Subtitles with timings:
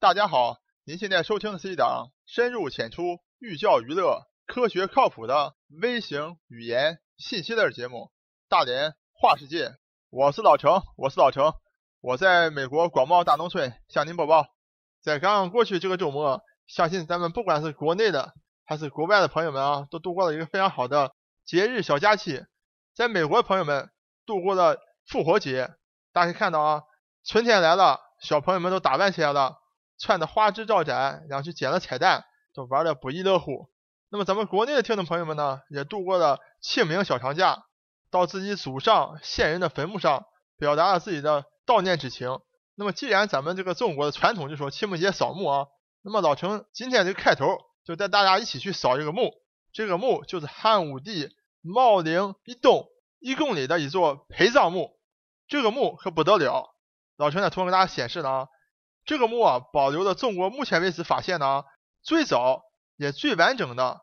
[0.00, 7.96] 大家好，您现在收听的是一档深入浅出、寓教于乐、科学靠谱的微型语言信息类节目
[8.48, 9.70] 《大连话世界》。
[10.08, 11.52] 我是老程，我是老程，
[12.00, 14.46] 我在美国广袤大农村向您播报。
[15.02, 18.34] 在刚刚过去这个周末，相信咱们不管是国内的
[18.64, 21.12] 还是国外的朋友们啊，都度过了一个非常好的
[21.44, 22.44] 节日小假期。
[22.94, 23.90] 在美国的朋友们
[24.24, 24.78] 度过了
[25.08, 25.74] 复活节，
[26.12, 26.82] 大家可以看到啊，
[27.24, 29.56] 春天来了，小朋友们都打扮起来了。
[29.98, 33.68] 穿的花枝招展，然后去捡了彩蛋，都玩的不亦乐乎。
[34.10, 37.64] 那么咱们国内的听众朋友们呢，也度过了清明小长假，
[38.10, 40.24] 到自己祖上先人的坟墓上，
[40.56, 42.40] 表达了自己的悼念之情。
[42.74, 45.66] 那么既然咱们这个中国的传统就说清明节扫墓啊，
[46.02, 47.46] 那么老陈今天这个开头
[47.84, 49.34] 就带大家一起去扫这个墓。
[49.72, 51.28] 这个墓就是汉武帝
[51.60, 54.96] 茂陵以东一公里的一座陪葬墓。
[55.48, 56.74] 这个墓可不得了，
[57.16, 58.48] 老陈在图上给大家显示了啊。
[59.08, 61.64] 这个墓啊，保留了中国目前为止发现的
[62.02, 62.60] 最早
[62.94, 64.02] 也最完整的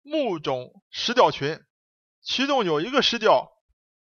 [0.00, 1.60] 墓种石雕群，
[2.22, 3.52] 其中有一个石雕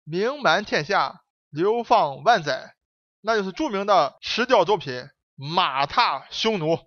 [0.05, 2.73] 名满天下，流芳万载，
[3.19, 5.03] 那就是著名的石雕作品
[5.35, 6.79] 马踏匈奴。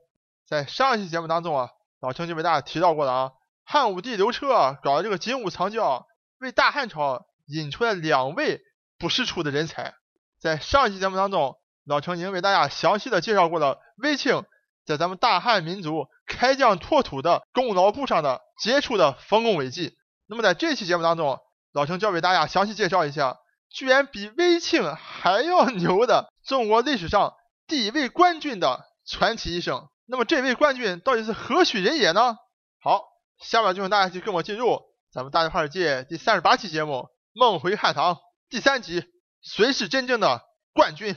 [0.47, 1.69] 在上一期节目当中啊，
[2.01, 3.33] 老陈就为大家提到过了啊，
[3.65, 6.07] 汉武帝刘彻搞的这个金屋藏娇，
[6.39, 8.63] 为大汉朝引出了两位
[8.97, 9.93] 不世出的人才。
[10.41, 11.58] 在上一期节目当中。
[11.89, 14.45] 老程已经为大家详细的介绍过了卫青
[14.85, 19.97] 在咱们大汉民族开疆拓土的功劳簿上的杰出的丰功伟绩。
[20.27, 21.41] 那么在这期节目当中，
[21.73, 23.39] 老程就要为大家详细介绍一下，
[23.71, 27.33] 居然比卫青还要牛的中国历史上
[27.67, 29.89] 第一位冠军的传奇一生。
[30.07, 32.37] 那么这位冠军到底是何许人也呢？
[32.83, 33.03] 好，
[33.41, 36.93] 下面就请大家去跟我进入咱们大话世界第三十八期节目
[37.33, 38.15] 《梦回汉唐》
[38.51, 39.05] 第三集，
[39.41, 40.43] 谁是真正的
[40.75, 41.17] 冠军？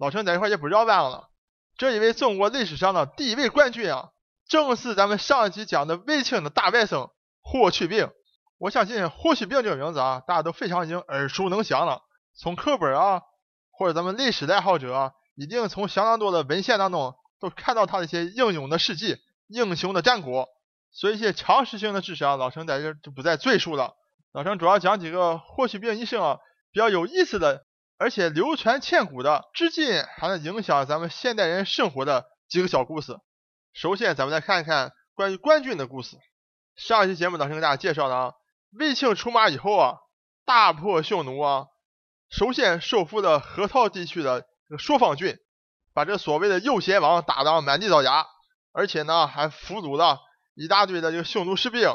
[0.00, 1.28] 老陈在这块也不绕弯了，
[1.76, 4.08] 这一位中国历史上的第一位冠军啊，
[4.48, 7.10] 正是咱们上一集讲的卫青的大外甥
[7.42, 8.08] 霍去病。
[8.56, 12.00] 我相信霍去病这个名字啊，大家都非常已经耳熟能详了，
[12.34, 13.20] 从课本啊，
[13.70, 20.48] 或者咱们历史的爱好者啊，一定从相当多的文献当中都看到他的一些英勇的事迹、英雄的战果。
[20.92, 23.92] 所以一些常识性的知识啊，老陈在这就不再赘述了。
[24.32, 26.38] 老陈主要讲几个霍去病一生啊
[26.72, 27.66] 比较有意思的。
[28.00, 33.18] 而且流传千古的，至今还能影响咱们现代人生活的几个小故事。
[33.74, 36.16] 首先，咱们来看一看关于官军的故事。
[36.76, 38.32] 上一期节目当时给大家介绍的啊，
[38.72, 39.98] 卫青出马以后啊，
[40.46, 41.66] 大破匈奴啊，
[42.30, 45.36] 首先收复的河套地区的这个朔方郡，
[45.92, 48.24] 把这所谓的右贤王打得满地找牙，
[48.72, 50.18] 而且呢，还俘虏了
[50.54, 51.86] 一大堆的这个匈奴士兵，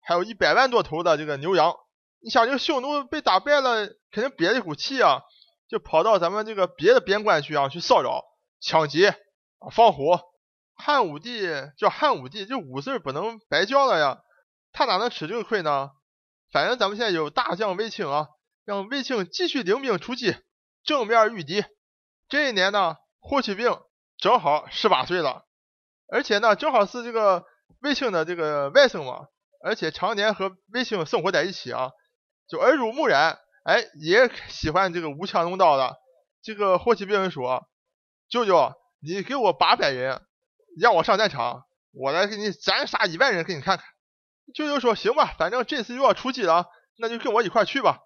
[0.00, 1.76] 还有一百万多头的这个牛羊。
[2.22, 5.20] 你想，这个匈奴被打败了，肯定憋一股气啊。
[5.70, 8.24] 就跑到咱们这个别的边关去啊，去骚扰、
[8.60, 9.14] 抢劫、
[9.70, 10.20] 放火。
[10.74, 11.46] 汉武帝
[11.78, 14.18] 叫汉武帝，这武字不能白叫了呀，
[14.72, 15.90] 他哪能吃这个亏呢？
[16.50, 18.26] 反正咱们现在有大将卫青啊，
[18.64, 20.34] 让卫青继续领兵出击，
[20.82, 21.64] 正面御敌。
[22.28, 23.78] 这一年呢，霍去病
[24.18, 25.44] 正好十八岁了，
[26.08, 27.44] 而且呢，正好是这个
[27.80, 29.26] 卫青的这个外甥嘛，
[29.62, 31.90] 而且常年和卫青生活在一起啊，
[32.48, 33.38] 就耳濡目染。
[33.62, 35.96] 哎，也喜欢这个舞枪弄刀的。
[36.42, 37.68] 这个霍去病说
[38.30, 40.22] ：“舅舅，你给我八百人，
[40.80, 43.84] 让我上战场，我来给你斩杀一万人，给你看看。”
[44.54, 46.66] 舅舅说：“行吧，反正这次又要出击了，
[46.96, 47.98] 那就跟我一块去吧。”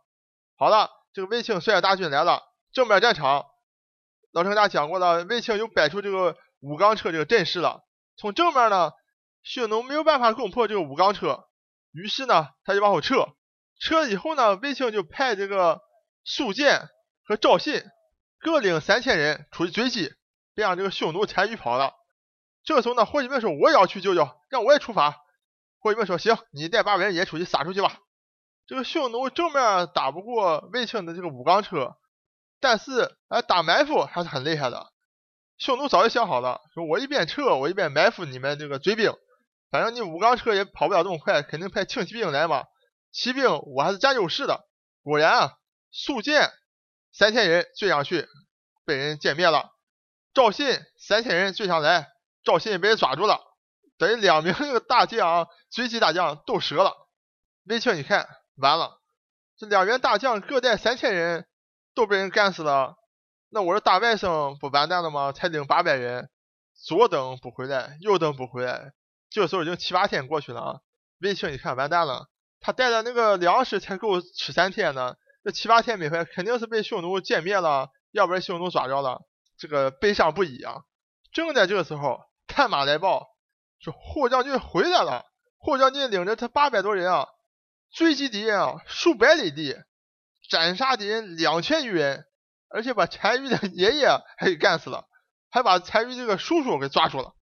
[0.58, 2.42] 好了，这个卫青率大军来了，
[2.72, 3.46] 正面战场。
[4.32, 7.84] 老陈给大家讲过了，卫青又摆出这个五钢车这个阵势了。
[8.16, 8.90] 从正面呢，
[9.44, 11.44] 匈奴没有办法攻破这个五钢车，
[11.92, 13.28] 于是呢，他就往后撤。
[13.80, 15.80] 撤了以后呢，卫青就派这个
[16.24, 16.88] 苏建
[17.24, 17.82] 和赵信
[18.38, 20.12] 各领三千人出去追击，
[20.54, 21.92] 别让这个匈奴单于跑了。
[22.64, 25.16] 这个时候呢，霍去病说：“我也要去救救，让我也出发。”
[25.80, 27.98] 霍去病说：“行，你带八百人也出去撒出去吧。”
[28.66, 31.96] 这个匈奴正面打不过卫青的这个五钢车，
[32.60, 34.86] 但是哎，打埋伏还是很厉害的。
[35.58, 39.12] 匈奴早就想好了，说我一边撤，我一边埋伏你们这个追兵，
[39.70, 42.64] 反正你五钢车也跑不了这么快，肯定派轻骑兵来嘛。
[43.14, 44.66] 骑兵我还是占优势的，
[45.04, 45.52] 果然啊，
[45.92, 46.52] 苏建
[47.12, 48.26] 三千人追上去，
[48.84, 49.70] 被人歼灭了。
[50.34, 52.08] 赵信三千人追上来，
[52.42, 53.40] 赵信被人抓住了，
[53.98, 54.52] 等于两名
[54.88, 56.92] 大将追击大将都折了。
[57.66, 59.00] 卫青一看，完了，
[59.56, 61.46] 这两员大将各带三千人
[61.94, 62.96] 都被人干死了，
[63.48, 65.30] 那我这大外甥不完蛋了吗？
[65.30, 66.28] 才领八百人，
[66.74, 68.92] 左等不回来，右等不回来，
[69.30, 70.80] 这个时候已经七八天过去了啊。
[71.20, 72.28] 卫青一看，完蛋了。
[72.64, 79.20] 他带的那个粮食才够吃三天呢，这七八天没回来，肯定是被匈奴歼灭了，要不然匈奴抓着了，
[79.58, 80.76] 这个悲伤不已啊。
[81.30, 83.28] 正在这个时候，探马来报，
[83.80, 85.26] 说霍将军回来了。
[85.58, 87.28] 霍将军领着他八百多人啊，
[87.92, 89.76] 追击敌人啊数百里地，
[90.48, 92.24] 斩杀敌人两千余人，
[92.70, 94.08] 而且把单于的爷爷
[94.38, 95.06] 还给干死了，
[95.50, 97.34] 还把单于这个叔叔给抓住了。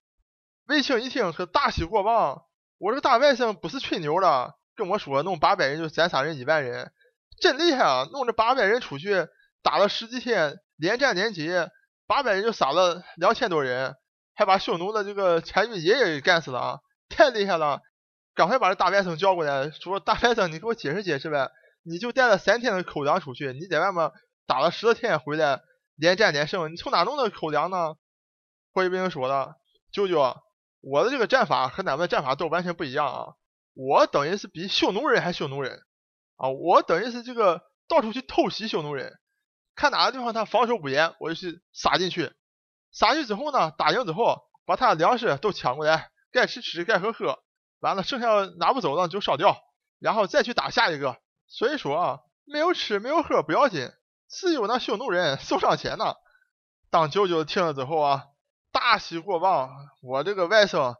[0.67, 2.43] 卫青一听说大喜过望，
[2.79, 6.93] 我这个大外甥不是吹牛的，跟我说弄八百人就斩杀人一万人，
[7.40, 8.08] 真厉害啊！
[8.12, 9.26] 弄这八百人出去
[9.62, 11.70] 打了十几天，连战连捷，
[12.06, 13.96] 八百人就杀了两千多人，
[14.34, 16.79] 还把匈奴的这个单于爷爷给干死了啊！
[17.08, 17.81] 太厉害了！
[18.34, 21.50] 赶快把这大外甥叫过来，说大外甥，你给我解释解释呗！
[21.84, 24.11] 你就带了三天的口粮出去，你在外面
[24.46, 25.61] 打了十多天回来，
[25.96, 27.94] 连战连胜，你从哪弄的口粮呢？
[28.73, 29.56] 霍去病说了，
[29.93, 30.37] 舅舅，
[30.81, 33.34] 我的这个战法和咱们的战法都完全不一样啊！
[33.75, 35.83] 我等于是比匈奴人还匈奴人
[36.37, 36.49] 啊！
[36.49, 39.19] 我等于是这个到处去偷袭匈奴人，
[39.75, 42.33] 看哪个地方他防守不严，我就去杀进去，
[42.91, 47.43] 杀去之后呢，打赢之后把他的粮食都抢过来，该吃吃，该喝喝。
[47.81, 48.29] 完了，剩下
[48.59, 49.57] 拿不走的就烧掉，
[49.99, 51.17] 然后再去打下一个。
[51.47, 53.91] 所以说啊，没有吃没有喝不要紧，
[54.29, 56.15] 只有那匈奴人受伤钱呢。
[56.91, 58.25] 当舅舅听了之后啊，
[58.71, 59.71] 大喜过望。
[60.03, 60.95] 我这个外甥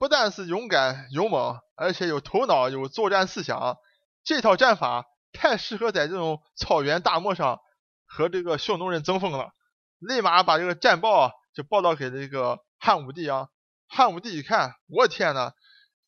[0.00, 3.76] 不但是勇敢勇猛，而且有头脑，有作战思想。
[4.24, 7.60] 这套战法太适合在这种草原大漠上
[8.06, 9.50] 和这个匈奴人争锋了。
[9.98, 13.48] 立马把这个战报就报道给这个汉武帝啊。
[13.88, 15.52] 汉武帝一看，我天呐！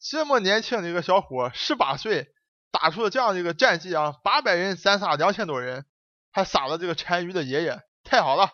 [0.01, 2.29] 这么年轻的一个小伙，十八岁，
[2.71, 4.15] 打出了这样的一个战绩啊！
[4.25, 5.85] 八百人斩杀两千多人，
[6.31, 8.49] 还杀了这个单于的爷爷，太好了！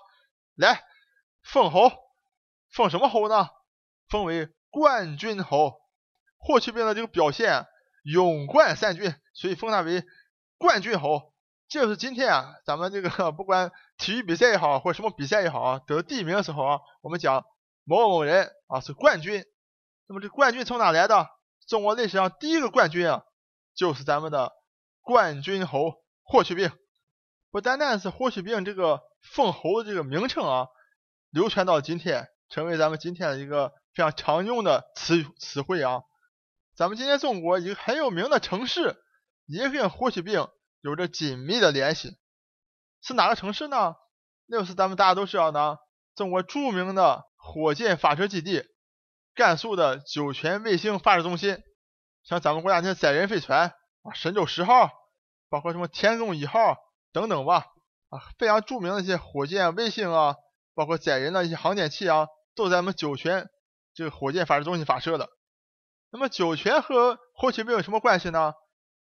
[0.57, 0.83] 来，
[1.45, 1.93] 封侯，
[2.73, 3.49] 封什么侯呢？
[4.09, 5.75] 封为冠军侯。
[6.41, 7.67] 霍去病的这个表现，
[8.05, 10.05] 勇冠三军，所以封他为
[10.57, 11.35] 冠军侯。
[11.69, 17.45] 就是今天啊，咱们这个 不管体育比赛也好，或什么比赛也好啊，得第一名的时候啊，我们讲
[17.85, 19.45] 某某人啊是冠军。
[20.07, 21.27] 那么这冠军从哪来的？
[21.67, 23.25] 中国历史上第一个冠军啊，
[23.75, 24.53] 就是咱们的
[25.03, 26.71] 冠军侯霍去病。
[27.51, 29.03] 不单单是霍去病这个
[29.35, 30.69] 封侯的这个名称啊，
[31.31, 36.03] 流传到今天，成为咱们今天的一个非常常用的词词汇啊。
[36.77, 38.97] 咱们今天中国一个很有名的城市，
[39.47, 40.47] 也跟霍去病
[40.81, 42.17] 有着紧密的联系。
[43.03, 43.95] 是哪个城市呢？
[44.47, 45.79] 那就是咱们大家都知道的
[46.15, 48.65] 中国著名的火箭发射基地。
[49.35, 51.63] 甘肃的酒泉卫星发射中心，
[52.25, 53.69] 像咱们国家那些载人飞船
[54.03, 54.91] 啊，神舟十号，
[55.49, 56.77] 包括什么天宫一号
[57.13, 57.67] 等等吧，
[58.09, 60.35] 啊，非常著名的一些火箭卫星啊，
[60.75, 62.27] 包括载人的一些航天器啊，
[62.57, 63.49] 都在我们酒泉
[63.99, 65.29] 这个火箭发射中心发射的。
[66.13, 68.55] 那么酒泉和霍去病有什么关系呢？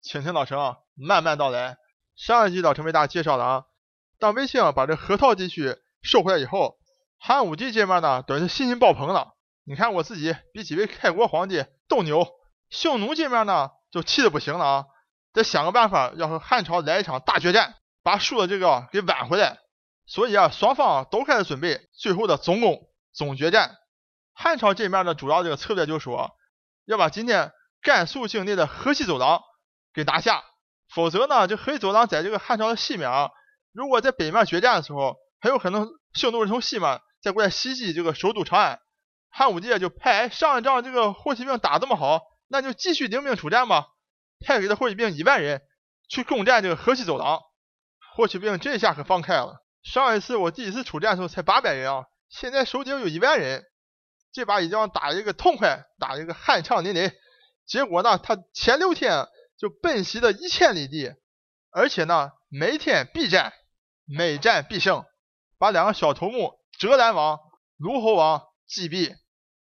[0.00, 1.76] 请听老陈啊慢慢道来。
[2.14, 3.64] 上一集老陈为大家介绍了啊，
[4.20, 6.78] 当卫星把这河套地区收回来以后，
[7.18, 9.34] 汉武帝这边呢，等于信心爆棚了。
[9.64, 12.24] 你看我自己比几位开国皇帝都牛，
[12.70, 14.84] 匈奴这边呢就气的不行了啊，
[15.32, 17.74] 得想个办法要和汉朝来一场大决战，
[18.04, 19.58] 把输的这个给挽回来。
[20.06, 23.74] 所以啊，双方都开始准备最后的总攻总决战。
[24.38, 26.36] 汉朝这面的主要这个策略就是说，
[26.84, 29.42] 要把今天甘肃境内的河西走廊
[29.94, 30.44] 给拿下，
[30.94, 33.30] 否则呢，这河西走廊在这个汉朝的西面啊，
[33.72, 38.78] 如果在北面决战的时候，很有可能匈奴人从西面再过来袭击这个首都长安。
[39.30, 43.86] 汉武帝就派上一仗这个霍去病打这么好，那就继续领兵出战吧。
[44.44, 45.62] 派给了霍去病一万人
[46.10, 47.40] 去攻占这个河西走廊。
[48.14, 49.64] 霍去病这下可放开了。
[49.82, 53.64] 上一次我第一次出战的时候才八百人啊，现在手底有一万人，
[54.36, 57.10] 这把一定要打一个痛快，打一个酣畅淋漓。
[57.64, 59.26] 结果呢，他前六天
[59.56, 61.14] 就奔袭了一千里地，
[61.70, 63.54] 而且呢，每天必战，
[64.04, 65.06] 每战必胜，
[65.56, 67.38] 把两个小头目折兰王、
[67.78, 69.14] 卢侯王击毙。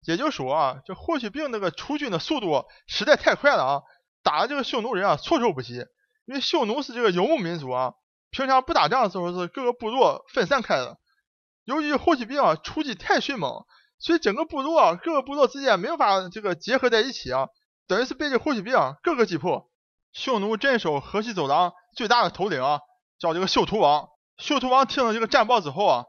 [0.07, 3.81] 也就说啊，这霍去病那个出军的速度实在太快了啊，
[4.23, 5.85] 打的这个匈奴人啊措手不及。
[6.25, 7.93] 因为匈奴是这个游牧民族啊，
[8.31, 10.97] 平常不打仗的时候是各个部落分散开的。
[11.63, 13.63] 由于霍去病啊出击太迅猛，
[14.03, 17.47] 所以整个部落各个部落之间没有法这个结合在一起啊，
[17.87, 19.69] 等于是被这霍去病各个击破。
[20.11, 22.81] 匈奴镇守河西走廊最大的头领啊，
[23.17, 24.09] 叫这个秀图王。
[24.37, 26.03] 秀图王听了这个战报之后啊，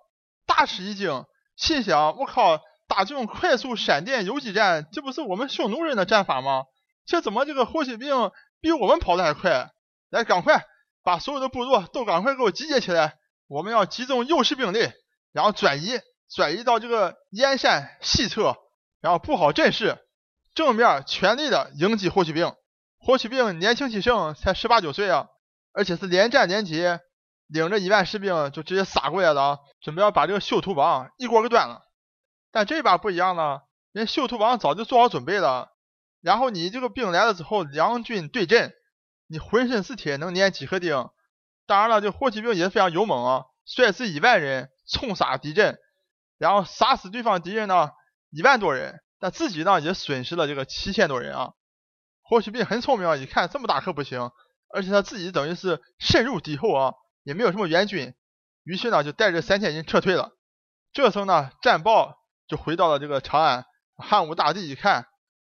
[0.45, 1.25] 大吃一惊，
[1.57, 2.61] 心想：我靠！
[2.87, 6.65] 打这种快速闪电游击战，这不是我们匈奴人的战法吗？
[7.07, 9.71] 这怎么这个霍去病比我们跑的还快？
[10.11, 10.65] 来，赶快
[11.03, 13.15] 把所有的部落都赶快给我集结起来！
[13.47, 14.91] 我们要集中优势兵力，
[15.33, 15.99] 然后转移，
[16.31, 18.57] 转移到这个燕山西侧，
[19.01, 19.99] 然后布好阵势，
[20.55, 22.55] 正面全力的迎击霍去病。
[22.99, 25.27] 霍去病年轻气盛，才十八九岁啊，
[25.73, 27.01] 而且是连战连捷，
[27.49, 31.83] 领着一万士兵就直接杀过来了，准备要把这个秀图王一锅给端了。
[32.51, 35.69] 但这把不一样了，人秀图王早就做好准备了。
[36.23, 38.73] 然后你这个兵来了之后，两军对阵，
[39.27, 41.11] 你浑身是铁，能粘几颗钉？
[41.67, 45.79] 当然了，这霍去病也是非常勇猛啊，率师一万人冲杀敌阵，
[46.45, 47.89] 然后杀死对方敌人呢
[48.31, 51.53] 一万多人，但自己呢也损失了这个七千多人啊。
[52.23, 54.31] 霍去病很聪明啊，一看这么大可不行，
[54.75, 58.15] 而且他自己等于是深入敌后啊，也没有什么援军，
[58.63, 60.33] 于是呢就带着三千人撤退了。
[60.93, 63.65] 这时候呢，战报就回到了这个长安，
[63.97, 65.07] 汉武大帝一看。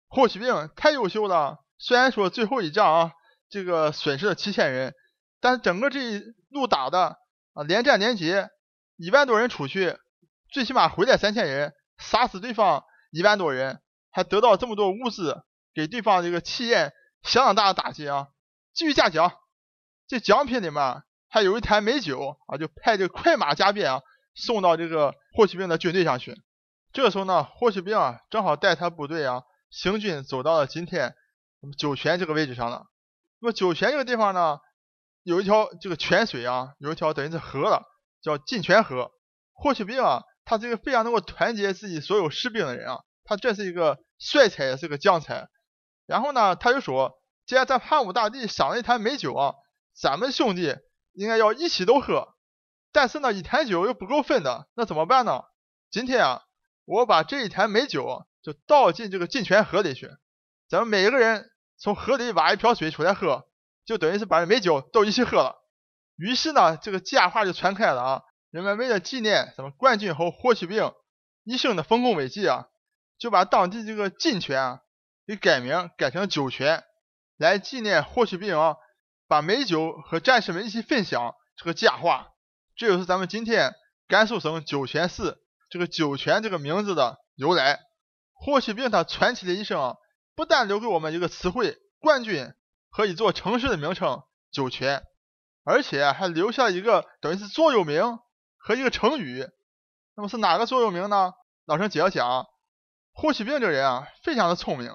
[0.08, 3.12] 霍去病太优秀了，虽然说最后一仗啊，
[3.50, 4.94] 这个损失了七千人，
[5.42, 7.18] 但整个这一路打的
[7.56, 8.50] 啊，连战连捷，
[8.98, 9.98] 一万多人出去，
[10.56, 15.44] 最起码回来三千人，杀死对方一万多人，还得到这么多物资，
[15.74, 16.94] 给对方这个气焰
[17.24, 18.30] 相当大的打击啊！
[18.74, 19.34] 继续嘉奖，
[20.08, 24.02] 这奖品里面还有一坛美酒啊，就派这个快马加鞭啊，
[24.34, 26.42] 送到这个霍去病的军队上去。
[26.94, 29.44] 这个时候呢，霍去病啊，正好带他部队啊。
[29.70, 31.14] 行军走到了今天，
[31.60, 32.86] 那么酒泉这个位置上了。
[33.42, 34.60] 那么酒泉这个地方呢，
[35.24, 37.84] 有一条这个泉水啊，有一条等于是河了，
[38.22, 39.12] 叫进泉河。
[39.58, 45.50] 霍去病啊，他是一个非常能够团结自己所有士兵的人啊，他这是一个帅才，也是个将才。
[46.06, 49.56] 然后呢，他就说，既然咱汉武大帝赏了一坛美酒啊，
[50.00, 50.78] 咱们兄弟
[51.12, 52.36] 应该要一起都喝。
[52.94, 55.42] 但是呢，一坛酒又不够分的，那怎么办呢？
[55.92, 56.44] 今天啊，
[56.86, 58.26] 我把这一坛美酒。
[58.46, 60.08] 就倒进这个进泉河里去，
[60.70, 61.50] 咱们每一个人
[61.80, 63.48] 从河里挖一瓢水出来喝，
[63.86, 65.56] 就等于是把这美酒都一起喝了。
[66.16, 68.22] 于是呢，这个佳话就传开了啊。
[68.56, 70.94] 人们为了纪念什么冠军侯霍去病
[71.44, 72.70] 一生的丰功伟绩啊，
[73.18, 74.80] 就把当地这个进泉啊
[75.28, 76.86] 给改名改成酒泉，
[77.36, 78.78] 来纪念霍去病啊
[79.28, 82.30] 把美酒和战士们一起分享这个佳话。
[82.78, 83.74] 这就是咱们今天
[84.08, 85.38] 甘肃省酒泉市
[85.70, 87.82] 这个酒泉这个名字的由来。
[88.32, 89.98] 霍去病他传奇的一生，
[90.34, 92.54] 不但留给我们一个词汇“冠军”
[92.90, 95.04] 和一座城市的名称“酒泉”，
[95.66, 98.18] 而且还留下一个等于是座右铭
[98.66, 99.46] 和一个成语。
[100.16, 101.34] 那么是哪个座右铭呢？
[101.66, 102.48] 老陈接着讲。
[103.14, 104.92] 霍去病这个人啊，非常的聪明。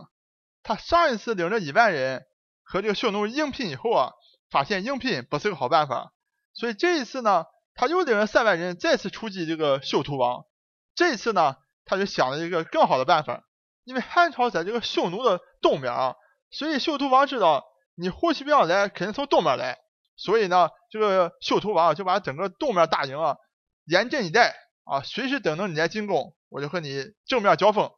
[0.64, 2.24] 他上一次领着一万人
[2.64, 4.12] 和这个匈奴应聘以后啊，
[4.50, 6.12] 发现应聘不是个好办法，
[6.52, 10.44] 所以这一次呢，他又领着三万人再次出击这个秀图王。
[10.94, 11.54] 这一次呢。
[11.86, 13.42] 他就想了一个更好的办法，
[13.82, 16.14] 因为汉朝在这个匈奴的东边啊，
[16.48, 17.64] 所以秀图王知道
[17.96, 19.76] 你霍去病要来，肯定从东边来，
[20.14, 23.34] 所以呢，这个秀图王就把整个东面大营啊
[23.90, 27.90] 严阵以待啊，随时等着你来进攻，我就和你正面交锋。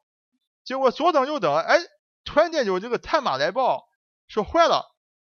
[0.65, 1.79] 结果左等右等，哎，
[2.25, 3.85] 突然间有这个探马来报，
[4.27, 4.87] 说坏了，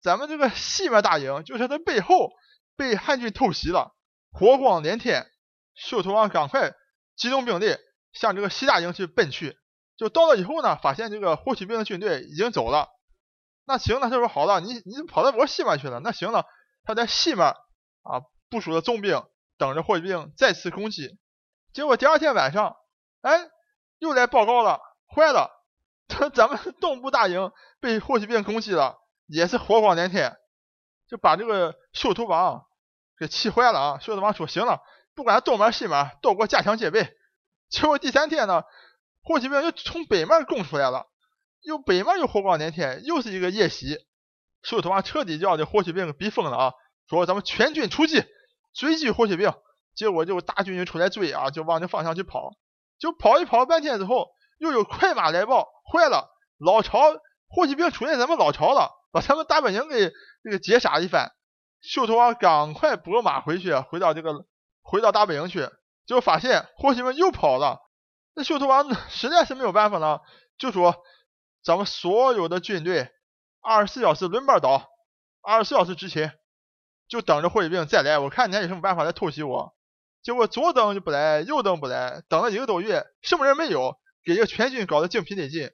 [0.00, 2.32] 咱们这个西面大营就是他背后
[2.76, 3.94] 被汉军偷袭了，
[4.32, 5.30] 火光连天，
[5.74, 6.72] 秀头王赶快
[7.16, 7.76] 集中兵力。
[8.12, 9.58] 向这个西大营去奔去，
[9.98, 12.88] 就到了以后呢，发现这个霍去病的军队已经走了。
[13.66, 16.00] 那行，了他说好了，你你跑到我西面去了。
[16.00, 16.46] 那行了，
[16.84, 19.22] 他在西面啊部署了重兵，
[19.58, 21.18] 等着霍去病再次攻击。
[21.72, 22.76] 结果第二天晚上，
[23.20, 23.48] 哎，
[23.98, 24.80] 又来报告了，
[25.14, 25.50] 坏了，
[26.34, 30.36] 咱们东部大营被霍去病攻击了，也是火光连天，
[31.08, 32.64] 就把这个秀图王
[33.18, 33.98] 给气坏了啊。
[34.00, 34.80] 秀图王说行了，
[35.14, 37.08] 不管东门西门，都给我加强戒备。
[37.68, 38.62] 结果第三天呢，
[39.22, 41.06] 霍去病又从北面攻出来了，
[41.62, 43.98] 又北面又火光连天，又是一个夜袭。
[44.62, 46.72] 秀图王彻底叫这霍去病逼疯了啊！
[47.08, 48.24] 说咱们全军出击，
[48.76, 49.52] 追击霍去病。
[49.94, 52.52] 结果就大军就出来追啊，就往这方向去跑。
[52.98, 54.28] 就跑一跑半天之后，
[54.58, 56.28] 又有快马来报，坏了，
[56.58, 57.00] 老巢
[57.48, 61.32] 霍去病出现咱们老巢了，把咱们大本营给这个截杀一番。
[61.80, 64.46] 秀头王赶快拨马回去，回到这个
[64.82, 65.68] 回到大本营去。
[66.06, 67.80] 就发现霍去病又跑了，
[68.34, 70.20] 那秀头王实在是没有办法了，
[70.56, 70.94] 就说
[71.64, 73.10] 咱们所有的军队
[73.60, 74.88] 二十四小时轮班倒，
[75.42, 76.30] 二十四小时执勤，
[77.08, 78.18] 就等着霍去病再来。
[78.18, 79.74] 我看你还有什么办法来偷袭我？
[80.22, 85.70] 结果左等就不来，右等不来，等了一个多月，什么人没有，给这个全军搞得精疲力尽。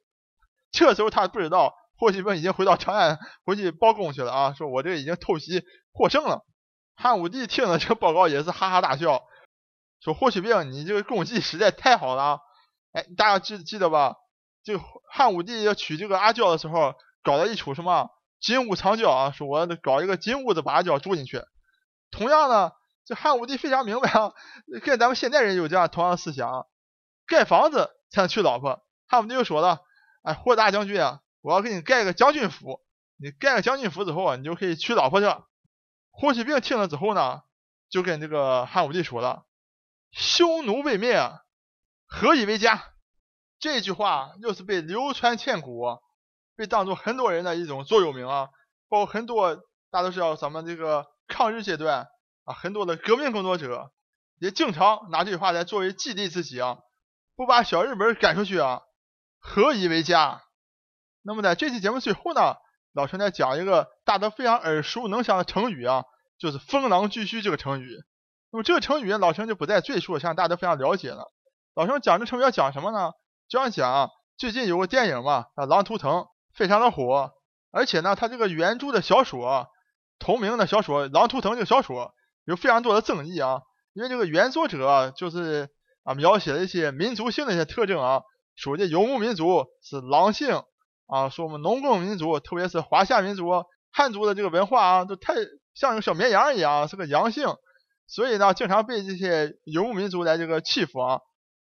[0.71, 6.45] 这时候他不知道霍去病已经回到长安回去报功去了啊，说我这已经偷袭获胜了。
[6.95, 9.23] 汉武帝听了这个报告也是哈哈大笑。
[10.01, 12.41] 说霍去病，你这个功绩实在太好了，
[12.93, 14.17] 哎，大家记记得吧？
[14.65, 18.11] 这个汉武帝要娶这个阿娇的时候，搞了一出什么
[18.43, 19.31] 金屋藏娇啊？
[19.31, 21.43] 说我搞一个金屋子把阿娇住进去。
[22.11, 22.73] 同样呢，
[23.07, 24.35] 这汉武帝非常明白啊，
[24.83, 26.67] 跟咱们现代人有这样同样的思想，
[27.27, 28.85] 盖房子才能娶老婆。
[29.07, 29.81] 汉武帝就说了，
[30.23, 32.81] 哎，霍大将军啊，我要给你盖个将军府，
[33.17, 35.47] 你盖个将军府之后啊，你就可以娶老婆去了。
[36.11, 37.43] 霍去病听了之后呢，
[37.89, 39.47] 就跟这个汉武帝说了。
[40.11, 41.17] 匈奴未灭，
[42.07, 42.83] 何以为家？
[43.59, 45.87] 这句话又是被流传千古，
[46.63, 48.49] 被当做很多人的一种座右铭啊。
[48.89, 49.57] 包括很多
[49.91, 52.07] 大家都知道，咱们这个抗日阶段
[52.45, 53.91] 啊，很多的革命工作者
[54.39, 56.79] 也经常拿这句话来作为激励自己啊，
[57.35, 58.83] 不把小日本赶出去啊，
[59.41, 60.43] 何以为家？
[61.23, 62.57] 那么在这期节目最后呢，
[62.93, 66.05] 老陈再讲一个大家非常耳熟能详的成语啊，
[66.39, 67.97] 就是风狼居胥这个成语。
[68.51, 71.33] 那么这个成语老陈就不再赘述，相信大家都非常了解了。
[71.75, 73.13] 老陈讲这成语要讲什么呢？
[73.49, 76.11] 就要讲最近有个电影嘛，啊《狼图腾》
[76.55, 77.33] 非常的火，
[77.71, 79.69] 而且呢，它这个原著的小说
[80.19, 82.13] 同名的小说《狼图腾》这个小说
[82.45, 83.61] 有非常多的争议啊，
[83.93, 85.69] 因为这个原作者就是
[86.05, 88.23] 啊描写了一些民族性的一些特征啊，
[88.55, 90.63] 说这游牧民族是狼性
[91.07, 95.35] 啊，说我们农耕民族，特别是华夏民族、汉族的这个文化啊，都太
[95.75, 97.47] 像个小绵羊一样，是个阳性。
[98.07, 101.21] 所以呢，经常被这些游牧民族来这个欺负啊，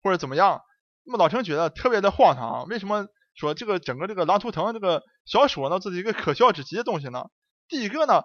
[0.03, 0.61] 或者怎么样。
[1.05, 2.67] 那么老陈觉得特别的荒唐。
[2.67, 3.07] 为什么
[3.37, 7.27] 说这个整个这个《狼图腾》这个小说呢，这是一个可笑之极的东西呢？
[7.69, 8.23] 第一个呢，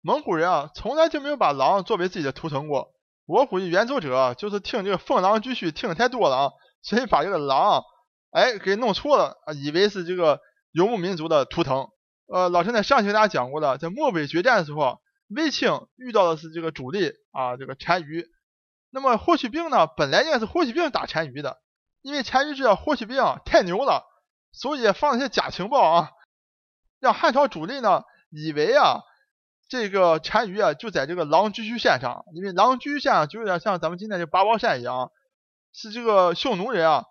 [0.00, 2.92] 蒙古人啊，从来就没有把狼作为自己的图腾过。
[3.26, 6.50] 我估计原作者就是听这个凤狼居胥听的太多了啊，
[6.82, 7.82] 所以把这个狼
[8.30, 10.40] 哎给弄错了，以为是这个
[10.70, 11.88] 游牧民族的图腾。
[12.26, 15.00] 呃，老陈在上期给大家讲过的，在漠北决战的时候。
[15.34, 18.26] 卫青遇到的是这个主力啊，这个单于。
[18.90, 21.56] 那么霍去病呢，本来应该是霍去病打单于的，
[22.02, 23.16] 因为单于知道霍去病
[23.46, 24.04] 太牛了，
[24.52, 26.10] 所以放了些假情报啊，
[27.00, 29.00] 让汉朝主力呢以为啊，
[29.68, 35.10] 这个单于啊就在这个狼居胥线上，因为狼居胥县就有点像咱们今天这八宝山一样，
[35.72, 37.04] 是这个匈奴人啊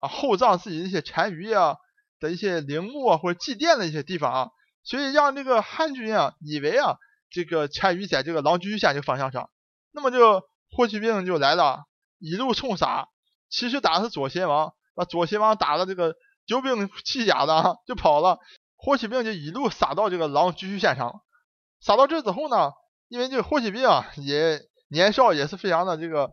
[0.00, 1.76] 啊厚葬自己一些单于啊
[2.20, 4.50] 的一些陵墓啊或者祭奠的一些地方啊，
[4.82, 6.96] 所以让这个汉军啊以为啊。
[7.30, 9.50] 这个单于在这个狼居胥县这个方向上，
[9.92, 11.84] 那么就霍去病就来了，
[12.18, 13.06] 一路冲杀，
[13.50, 16.16] 其实打的是左贤王，把左贤王打的这个
[16.48, 18.40] 丢兵弃甲的 就跑了，
[18.76, 21.22] 霍去病就一路杀到这个狼居胥县上，
[21.80, 22.72] 杀到这之后呢，
[23.06, 26.32] 因为这个霍去病啊也年少也是非常的这个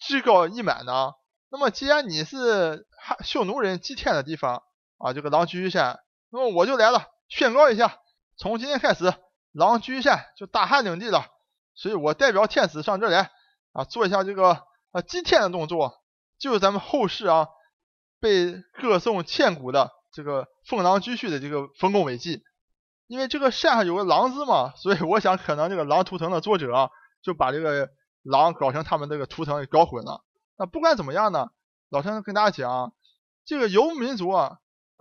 [0.00, 1.12] 志高意满的，
[1.50, 4.62] 那么既然你是汉匈奴人祭天的地方
[4.96, 5.98] 啊，这个狼居胥县，
[6.30, 7.98] 那么我就来了，宣告一下，
[8.38, 9.12] 从今天开始。
[9.52, 11.28] 狼居县就大汉领地了，
[11.74, 13.30] 所以我代表天子上这来
[13.72, 14.50] 啊，做一下这个
[14.92, 15.94] 啊祭天的动作，
[16.38, 17.48] 就是咱们后世啊
[18.20, 22.42] 被歌颂千古的这个凤狼居胥的这个丰功伟绩。
[23.06, 26.90] 因为这个山上有个狼字嘛，所以我想可能这个狼图腾的作者
[27.22, 27.88] 就把这个
[28.22, 30.24] 狼搞成他们这个图腾给搞混了。
[30.58, 31.50] 那不管怎么样呢，
[31.88, 32.92] 老陈跟大家讲，
[33.44, 34.58] 这个游牧民族啊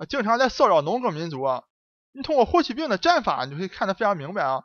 [0.08, 1.63] 经常在骚扰农耕民族啊。
[2.12, 4.63] 你通过霍去病的战法，你就可以看得非常明白啊，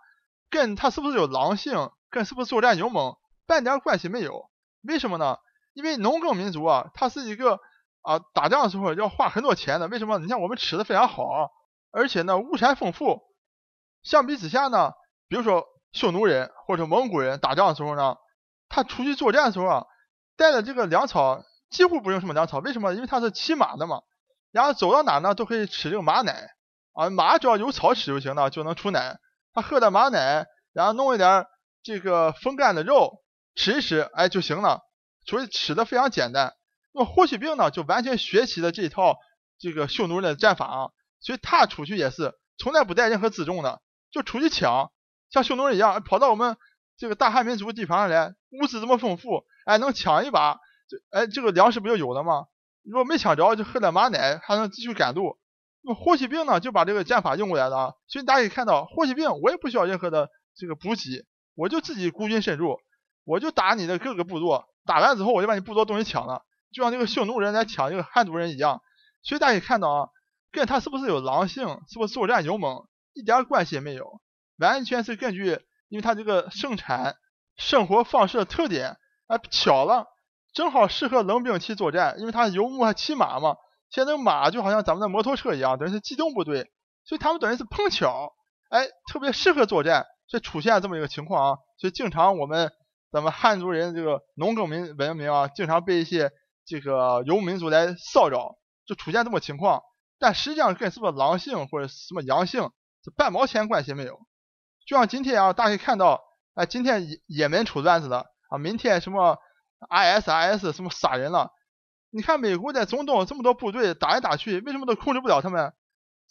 [0.50, 4.50] 跟他是不是有狼性，跟是不是作战勇猛，半点关系没有。
[4.82, 5.38] 为什么呢？
[5.72, 7.58] 因为农耕民族啊，他是一个
[8.02, 9.88] 啊打仗的时候要花很多钱的。
[9.88, 10.18] 为什么？
[10.18, 11.50] 你像我们吃的非常好，
[11.90, 13.22] 而且呢物产丰富。
[14.02, 14.92] 相比之下呢，
[15.28, 18.16] 比如说匈奴人或者蒙古人打仗的时候呢，
[18.68, 19.84] 他出去作战的时候啊，
[20.36, 22.58] 带的这个粮草几乎不用什么粮草。
[22.58, 22.94] 为什么？
[22.94, 24.00] 因为他是骑马的嘛，
[24.50, 26.48] 然后走到哪呢都可以吃这个马奶。
[26.92, 29.18] 啊，马只要有草吃就行了，就能出奶。
[29.52, 31.46] 他喝点马奶，然后弄一点
[31.82, 33.22] 这个风干的肉
[33.54, 34.80] 吃一吃，哎就行了。
[35.26, 36.54] 所以吃的非常简单。
[36.92, 39.18] 那么霍去病呢，就完全学习了这一套
[39.58, 40.90] 这个匈奴人的战法啊。
[41.20, 44.90] 所以他出去也是从来不带任何辎重的，就出去抢，
[45.30, 46.56] 像匈奴人一样跑到我们
[46.96, 52.46] 这个大汉民族地盘上来，物资这么丰富，哎能抢一把，这哎这个粮食不就有了吗？
[52.82, 55.38] 如果没抢着，就喝点马奶，还能继续赶路。
[55.82, 62.78] 那么霍去病呢，就把这个战法用过来了啊，所以大家可以看到，霍去病我也不需要任何的这个补给，我就自己孤军深入，
[63.24, 68.80] 我就打你的各个部落，打完之后我就把你部落东西抢了，就像这个匈奴人来抢这个汉族人一样。
[69.22, 70.08] 所以大家可以看到啊，
[70.50, 74.20] 跟他是不是有狼性，是不是作战勇猛，一点关系也没有，
[74.58, 77.16] 完全是根据因为他这个生产
[77.56, 80.06] 生活方式的特点，哎巧了，
[80.54, 83.56] 正好适合冷兵器作战，因为他游牧还骑马嘛。
[83.90, 86.70] 现在马就好像咱们的摩托车一样，等于是机动部队，
[87.04, 88.32] 所以他们等于是碰巧，
[88.70, 91.58] 哎，特别适合作战，所以出现这么一个情况啊。
[91.76, 92.70] 所以经常我们
[93.10, 96.30] 咱们汉族人这个农耕民文明啊，经常被一些
[96.70, 98.54] 这个游牧民族来骚扰，
[98.86, 99.82] 就出现这么情况。
[100.20, 102.70] 但实际上跟什么狼性或者什么阳性，
[103.02, 104.20] 这半毛钱关系没有。
[104.86, 106.22] 就像今天啊，大家可以看到，
[106.54, 109.36] 哎，今天也也门出乱子了啊，明天什么
[109.88, 111.50] ISIS 什么杀人了。
[112.10, 115.72] 你看美国在中东这么多部队打来打去，为什么都控制不了他们？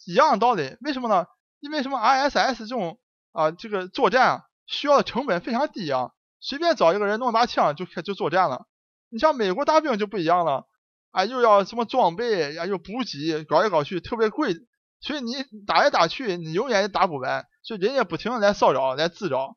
[0.06, 1.26] 一样的道理，为什么呢？
[1.58, 2.98] 因为什么？ISS 这种
[3.32, 8.66] 啊，这个作战啊，需要的成本非常低啊，随便找一个人弄把枪就开就作战了。
[9.10, 10.66] 你像美国大兵就不一样了，
[11.10, 14.54] 啊，又要什么装备呀，又补给，搞来搞去特别贵，
[15.00, 15.34] 所以你
[15.66, 19.56] 打来打去，你永远也打不完，所以人家不停的来骚扰，来自扰，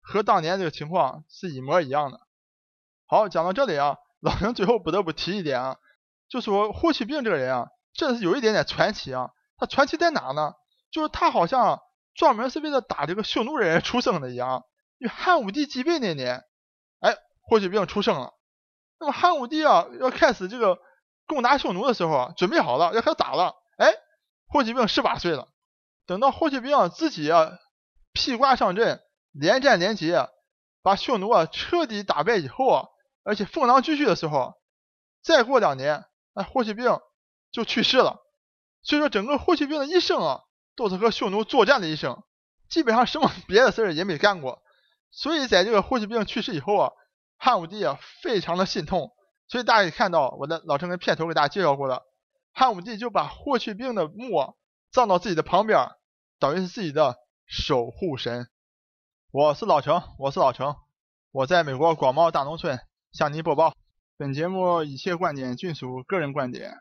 [0.00, 2.20] 和当年这个情况是一模一样的。
[3.06, 5.76] 好，讲到这里啊，老陈最后不得不提一点啊，
[6.28, 9.30] 就说霍去病这个人啊，真是有一点点传奇啊。
[9.58, 10.54] 他传奇在哪呢？
[10.90, 11.80] 就是他好像
[12.14, 14.64] 专门是为了打这个匈奴人出生的一样。
[14.98, 16.44] 因为汉武帝继位那年，
[17.00, 18.32] 哎，霍去病出生了。
[18.98, 20.78] 那么汉武帝啊，要开始这个
[21.26, 23.54] 攻打匈奴的时候啊，准备好了，要开始打了。
[23.76, 23.92] 哎，
[24.48, 25.48] 霍去病十八岁了。
[26.06, 27.58] 等到霍去病自己啊
[28.12, 30.28] 披挂上阵，连战连捷，
[30.82, 32.88] 把匈奴啊彻底打败以后啊，
[33.24, 34.54] 而且封狼居胥的时候，
[35.22, 36.04] 再过两年，
[36.34, 36.98] 哎，霍去病
[37.52, 38.22] 就去世了。
[38.82, 40.40] 所以说，整个霍去病的一生啊，
[40.76, 42.22] 都是和匈奴作战的一生，
[42.70, 44.62] 基本上什么 别的事儿也没干过。
[45.10, 46.92] 所以在这个霍去病去世以后啊，
[47.46, 49.12] 汉武帝啊非常的心痛。
[49.46, 52.02] 所以大家可以看到，我的老陈跟片头给大家介绍过了，
[52.52, 54.56] 汉武帝就把霍去病的墓
[54.90, 55.86] 葬到自己的旁边，
[56.40, 57.14] 等于是自己的
[57.46, 58.48] 守护神。
[59.30, 60.74] 我是老程，我是老程，
[61.30, 62.80] 我在美国广袤大农村
[63.12, 63.72] 向您播报。
[64.16, 66.74] 本节目一切观点均属个人观点。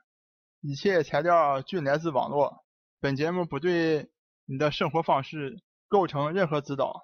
[0.61, 2.65] 一切材料均来自网络，
[2.99, 4.09] 本节目不对
[4.45, 7.03] 你的生活方式构成任何指导。